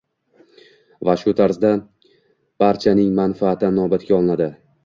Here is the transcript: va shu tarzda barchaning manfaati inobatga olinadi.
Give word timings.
va 1.09 1.15
shu 1.23 1.33
tarzda 1.41 1.71
barchaning 2.65 3.15
manfaati 3.23 3.73
inobatga 3.75 4.19
olinadi. 4.21 4.53